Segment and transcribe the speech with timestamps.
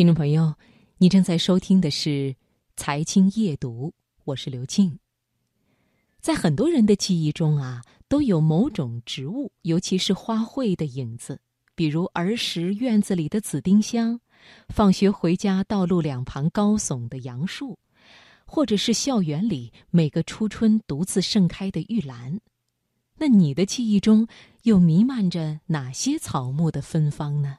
[0.00, 0.54] 听众朋友，
[0.96, 2.08] 你正在收听的是
[2.74, 3.88] 《财经夜读》，
[4.24, 4.98] 我是刘静。
[6.22, 11.42] 在很多人的记忆中啊，都有某种植物，尤其是花卉的影子，
[11.74, 14.18] 比如儿时院子里的紫丁香，
[14.70, 17.78] 放学回家道路两旁高耸的杨树，
[18.46, 22.40] 或者是校园里每个初春独自盛开的玉兰。
[23.18, 24.26] 那你的记忆中
[24.62, 27.58] 又弥漫着哪些草木的芬芳呢？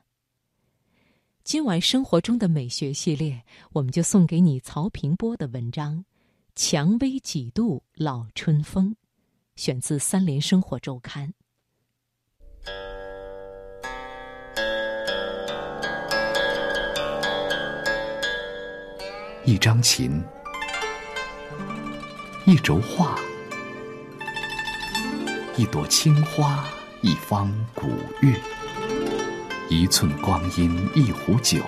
[1.43, 5.97] 今晚生活中的美学系列，我们就送给你曹平波的文章
[6.55, 8.91] 《蔷薇几度老春风》，
[9.55, 11.29] 选自《三联生活周刊》。
[19.43, 20.23] 一张琴，
[22.45, 23.19] 一轴画。
[25.57, 26.65] 一朵青花，
[27.01, 27.87] 一方古
[28.21, 28.39] 月，
[29.71, 31.59] 一寸光阴，一壶酒，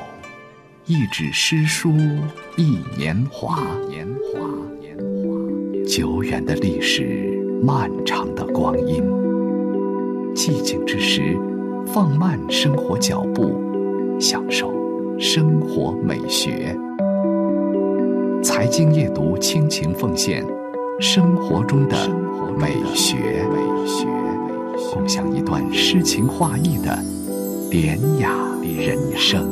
[0.86, 1.90] 一纸诗书，
[2.58, 3.66] 一年华。
[3.88, 4.42] 年华，
[4.82, 5.88] 年华。
[5.88, 9.02] 久远的历史，漫长的光阴。
[10.36, 11.40] 寂静之时，
[11.88, 13.56] 放慢生活脚步，
[14.20, 14.74] 享受
[15.18, 16.78] 生活美学。
[18.44, 20.46] 财经夜读，倾情奉献
[21.00, 21.96] 生活中的
[22.60, 23.46] 美学。
[24.92, 27.02] 共享一段诗情画意的
[27.74, 28.30] 典雅
[28.62, 29.52] 的人生。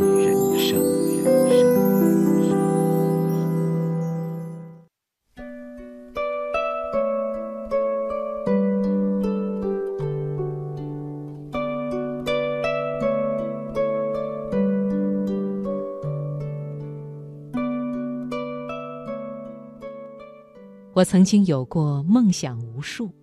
[20.93, 23.20] 我曾经有过梦想无数。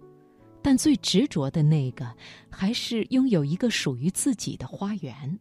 [0.68, 2.06] 但最执着的那个，
[2.50, 5.38] 还是拥有一个属于自己的花园，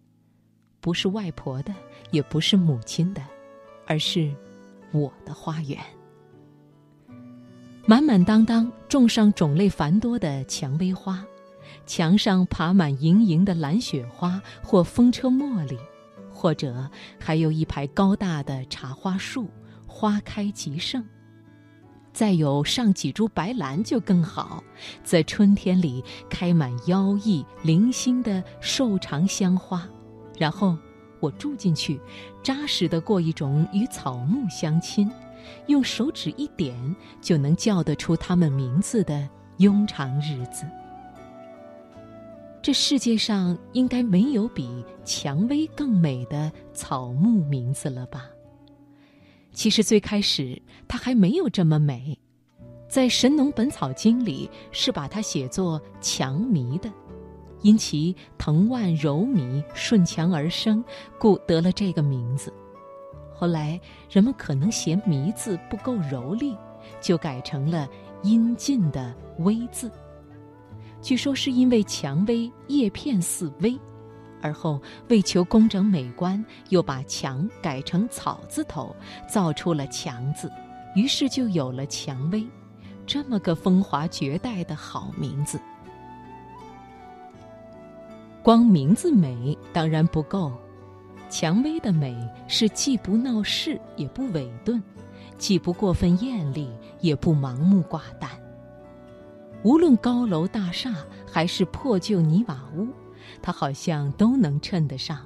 [0.79, 1.75] 不是外婆的，
[2.11, 3.21] 也不是母亲的，
[3.85, 4.33] 而是
[4.93, 5.77] 我的花园。
[7.85, 11.25] 满满当当种上种类繁多的蔷薇花，
[11.85, 15.77] 墙上爬满盈盈的蓝雪花或风车茉莉，
[16.31, 16.89] 或者
[17.19, 19.49] 还有一排高大的茶花树，
[19.85, 21.05] 花开极盛。
[22.17, 24.63] 再有上几株白兰就更好，
[25.03, 29.87] 在春天里开满妖异零星的瘦长香花，
[30.35, 30.75] 然后
[31.19, 32.01] 我住进去，
[32.41, 35.07] 扎实的过一种与草木相亲，
[35.67, 36.75] 用手指一点
[37.21, 39.29] 就能叫得出它们名字的
[39.59, 40.65] 庸长日子。
[42.63, 48.31] 这世界上应该没有比蔷薇更美的草木名字了吧？
[49.57, 52.15] 其实最开始它还没有这么美，
[52.87, 56.87] 在《神农本草经》里是把它写作“强弥”的，
[57.63, 60.85] 因其藤蔓柔靡，顺墙而生，
[61.17, 62.53] 故得了这个名字。
[63.33, 63.81] 后来
[64.11, 66.55] 人们可能嫌“弥”字不够柔丽，
[67.01, 67.89] 就改成了
[68.21, 69.91] 阴劲的“微”字。
[71.01, 73.75] 据说是因为蔷薇叶片似微。
[74.41, 78.95] 而后为求工整美观，又把“墙”改成草字头，
[79.27, 80.51] 造出了“墙”字，
[80.95, 82.45] 于是就有了蔷薇，
[83.05, 85.59] 这么个风华绝代的好名字。
[88.43, 90.51] 光名字美当然不够，
[91.29, 92.15] 蔷薇的美
[92.47, 94.81] 是既不闹事，也不伪钝，
[95.37, 96.71] 既不过分艳丽，
[97.01, 98.29] 也不盲目寡淡。
[99.63, 100.93] 无论高楼大厦，
[101.29, 102.87] 还是破旧泥瓦屋。
[103.41, 105.25] 它好像都能称得上。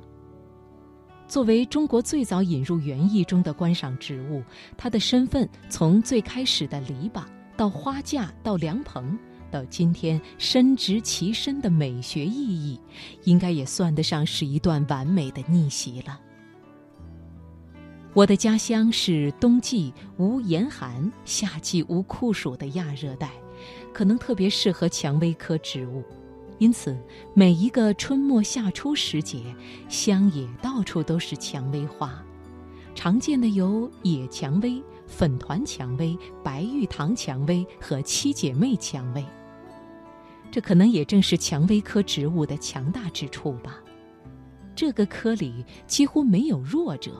[1.27, 4.43] 作为中国最早引入园艺中的观赏植物，
[4.77, 7.23] 它的身份从最开始的篱笆，
[7.55, 9.17] 到花架，到凉棚，
[9.49, 12.77] 到今天深植其身的美学意义，
[13.23, 16.19] 应该也算得上是一段完美的逆袭了。
[18.13, 23.31] 我的家乡是冬季无严寒、夏季无酷暑的亚热带，
[23.93, 26.03] 可能特别适合蔷薇科植物。
[26.61, 26.95] 因此，
[27.33, 29.43] 每一个春末夏初时节，
[29.89, 32.23] 乡野到处都是蔷薇花。
[32.93, 39.25] 常见的有野蔷薇、粉团蔷薇、白玉堂蔷薇和七姐妹蔷薇。
[40.51, 43.81] 这可能也正是蔷薇科植物的强大之处吧。
[44.75, 47.11] 这个科里几乎没有弱者。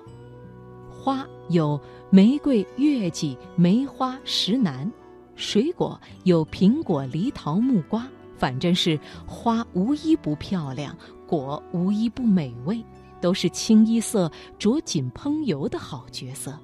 [0.87, 4.87] 花有玫瑰、月季、梅花、石楠；
[5.35, 8.07] 水果有苹果、梨、桃、木瓜。
[8.41, 10.97] 反正是花无一不漂亮，
[11.27, 12.83] 果无一不美味，
[13.21, 16.57] 都是清一色着锦烹油的好角色。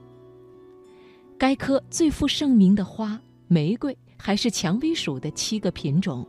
[1.38, 6.28] 该科最负盛名的花——玫瑰，还是蔷薇属的七个品种：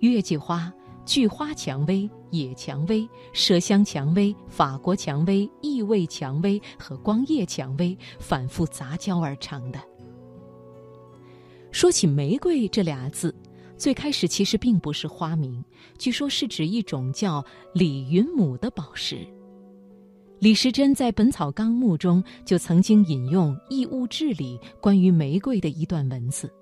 [0.00, 0.70] 月季花、
[1.06, 9.80] 菊花蔷薇、野蔷薇、麝香蔷薇、法国蔷薇、异味蔷薇和光叶蔷薇反复杂交而成的。
[11.70, 13.34] 说起玫瑰这俩字，
[13.80, 15.64] 最开始其实并不是花名，
[15.96, 17.42] 据说是指一种叫
[17.72, 19.26] 李云母的宝石。
[20.38, 26.52] 李时珍在《本草纲目》中就曾经引用《异物志》里关于玫瑰的一段文字：“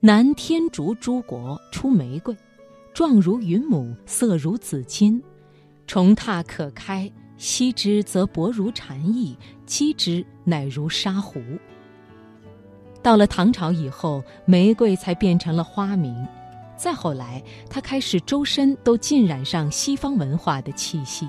[0.00, 2.34] 南天竺诸国出玫瑰，
[2.94, 5.22] 状如云母，色如紫金，
[5.86, 9.36] 重踏可开，吸之则薄如蝉翼，
[9.66, 11.38] 击之乃如沙湖。”
[13.02, 16.14] 到了唐朝以后，玫瑰才变成了花名。
[16.76, 21.28] 再后来，它开始周身都浸染上西方文化的气息。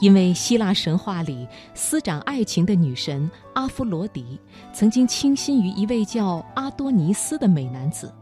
[0.00, 4.38] 因为希腊神话里司掌爱情的女神阿芙罗狄
[4.72, 8.12] 曾经倾心于一位叫阿多尼斯的美男子，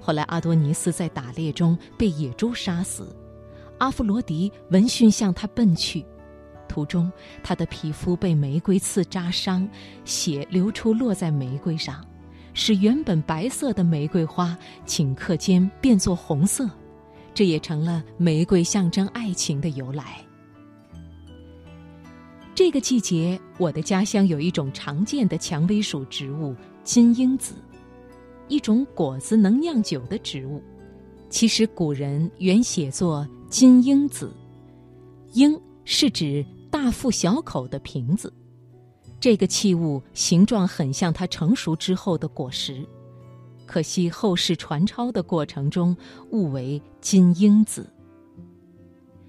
[0.00, 3.14] 后来阿多尼斯在打猎中被野猪杀死，
[3.78, 6.06] 阿芙罗狄闻讯向他奔去，
[6.68, 7.10] 途中
[7.42, 9.68] 他的皮肤被玫瑰刺扎伤，
[10.04, 12.04] 血流出落在玫瑰上，
[12.54, 14.56] 使原本白色的玫瑰花
[14.86, 16.68] 顷刻间变作红色，
[17.34, 20.22] 这也成了玫瑰象征爱情的由来。
[22.54, 27.54] 这个季节，我的家乡有一种常见的蔷薇属植物金樱子，
[28.48, 30.60] 一种果子能酿酒的植物。
[31.30, 34.32] 其实古人原写作金樱子，
[35.34, 38.32] 樱是指大腹小口的瓶子。
[39.20, 42.86] 这个器物形状很像它成熟之后的果实，
[43.66, 45.96] 可惜后世传抄的过程中
[46.30, 47.92] 误为金樱子。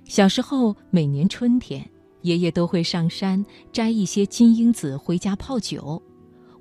[0.05, 1.89] 小时候，每年春天。
[2.23, 6.03] 爷爷都会上山摘一些金樱子回家泡酒，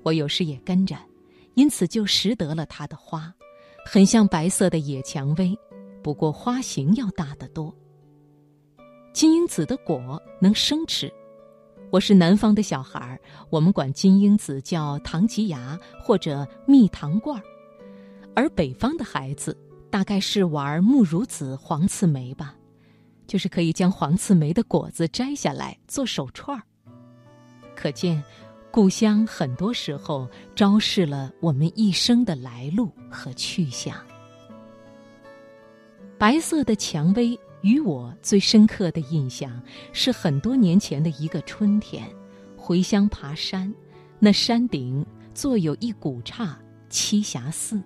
[0.03, 0.95] 我有时也跟着，
[1.53, 3.29] 因此就识得了它的花，
[3.85, 5.53] 很像白色的野蔷薇，
[6.01, 7.75] 不过花型要大得多。
[9.11, 11.11] 金樱子的果能生吃，
[11.89, 13.19] 我是南方的小孩儿，
[13.49, 17.43] 我们管金樱子叫糖吉芽或者蜜糖罐儿，
[18.35, 19.57] 而北方的孩子
[19.89, 22.55] 大概是玩木乳子、黄刺梅吧。
[23.25, 26.63] 就是可以将黄刺梅的果子摘下来做手串儿。
[27.75, 28.23] 可见，
[28.71, 33.95] 故乡很多时候昭示了我们一生的来路和去向。
[36.17, 39.61] 白色的蔷薇与我最深刻的印象
[39.91, 42.07] 是很多年前的一个春天，
[42.55, 43.73] 回乡爬山，
[44.17, 46.57] 那山顶坐有一古刹
[46.89, 47.81] 栖霞寺。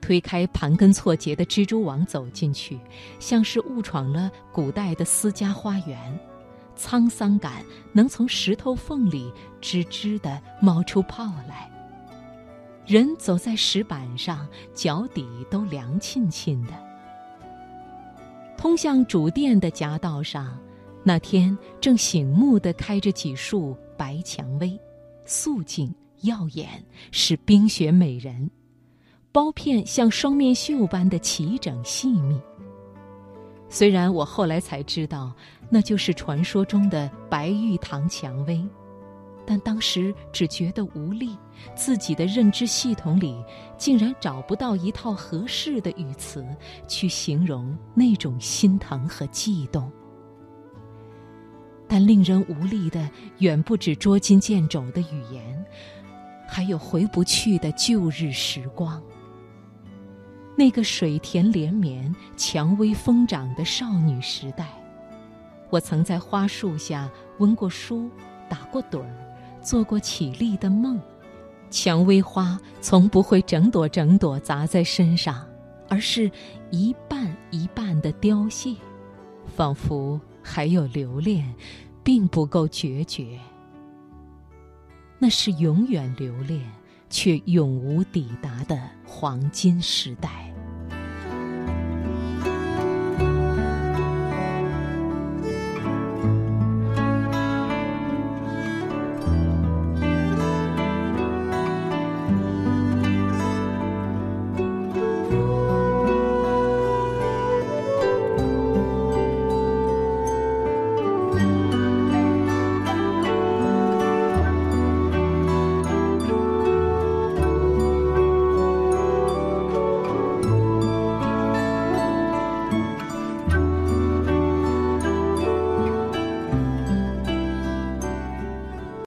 [0.00, 2.80] 推开盘根错节的蜘蛛网走进去，
[3.20, 6.18] 像是误闯了古代的私家花园，
[6.76, 11.70] 沧桑感能从石头缝里吱吱地冒出泡来。
[12.84, 16.72] 人走在石板上，脚底都凉沁沁的。
[18.56, 20.58] 通向主殿的夹道上，
[21.02, 24.78] 那天正醒目地开着几束白蔷薇，
[25.24, 26.68] 素净耀眼，
[27.10, 28.50] 是冰雪美人。
[29.32, 32.40] 苞片像双面绣般的齐整细密。
[33.68, 35.32] 虽然我后来才知道，
[35.70, 38.62] 那就是传说中的白玉堂蔷薇，
[39.44, 41.36] 但当时只觉得无力，
[41.74, 43.44] 自己的认知系统里
[43.76, 46.46] 竟然找不到一套合适的语词
[46.86, 49.90] 去形容那种心疼和悸动。
[51.88, 53.06] 但令人无力的
[53.38, 55.64] 远不止捉襟见肘的语言，
[56.48, 59.02] 还有回不去的旧日时光。
[60.56, 64.68] 那个水田连绵、蔷薇疯长的少女时代，
[65.68, 68.10] 我曾在花树下温过书、
[68.48, 69.21] 打过盹儿、
[69.62, 71.00] 做过绮丽的梦。
[71.70, 75.46] 蔷薇花从不会整朵整朵砸在身上，
[75.88, 76.30] 而是
[76.70, 78.76] 一瓣一瓣的凋谢，
[79.46, 81.54] 仿佛还有留恋，
[82.02, 83.38] 并不够决绝。
[85.18, 86.60] 那是永远留恋。
[87.14, 90.51] 却永无抵达的黄金时代。